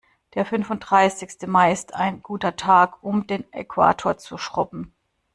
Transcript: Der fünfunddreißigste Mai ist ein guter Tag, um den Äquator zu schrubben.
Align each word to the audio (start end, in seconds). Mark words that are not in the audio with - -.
Der 0.33 0.47
fünfunddreißigste 0.47 1.45
Mai 1.45 1.71
ist 1.71 1.93
ein 1.93 2.23
guter 2.23 2.55
Tag, 2.55 3.03
um 3.03 3.27
den 3.27 3.43
Äquator 3.53 4.17
zu 4.17 4.39
schrubben. 4.39 4.95